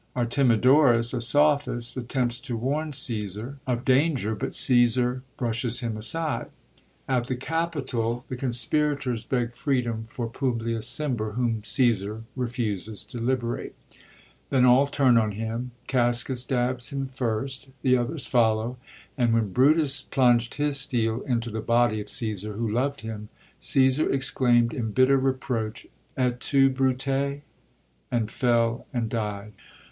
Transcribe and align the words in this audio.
Artemidorus, 0.15 1.13
a 1.13 1.17
sophist^ 1.17 1.95
attempts 1.95 2.39
to 2.39 2.57
warn 2.57 2.91
Csosar 2.91 3.57
of 3.67 3.85
danger, 3.85 4.33
but 4.33 4.49
Csssar 4.49 5.21
brushes 5.37 5.81
him 5.81 5.95
aside. 5.95 6.47
At 7.07 7.27
the 7.27 7.35
Capitol 7.35 8.01
1x6 8.01 8.01
JULIUS 8.01 8.23
CASSAR 8.23 8.25
HAMLET 8.25 8.27
the 8.27 8.47
coDspirators 9.05 9.29
beg 9.29 9.53
freedom 9.53 10.05
for 10.07 10.27
Publius 10.27 10.87
Cimber, 10.89 11.33
whom 11.35 11.61
Caesar 11.63 12.23
refuses 12.35 13.03
to 13.03 13.19
liberate. 13.19 13.75
Then 14.49 14.65
all 14.65 14.87
turn 14.87 15.19
on 15.19 15.33
him: 15.33 15.69
Casca 15.85 16.35
stabs 16.35 16.89
him 16.89 17.07
first; 17.07 17.67
the 17.83 17.95
others 17.95 18.25
follow; 18.25 18.77
and 19.15 19.35
when 19.35 19.53
Brutus 19.53 20.01
plunged 20.01 20.55
his 20.55 20.79
steel 20.79 21.21
into 21.27 21.51
the 21.51 21.61
body 21.61 22.01
of 22.01 22.09
Caesar, 22.09 22.53
who 22.53 22.67
lovd 22.69 23.01
him, 23.01 23.29
Caesar 23.59 24.07
exclaimd 24.07 24.73
in 24.73 24.93
bitter 24.93 25.17
reproach, 25.19 25.85
* 26.03 26.17
Et 26.17 26.39
tu. 26.39 26.71
Brute 26.71 27.03
V 27.03 27.41
and 28.09 28.31
fell, 28.31 28.87
and 28.91 29.07
died. 29.07 29.53